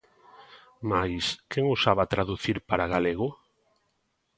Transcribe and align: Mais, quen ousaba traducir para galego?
Mais, 0.91 1.25
quen 1.49 1.63
ousaba 1.73 2.09
traducir 2.13 2.57
para 2.69 2.89
galego? 2.93 3.27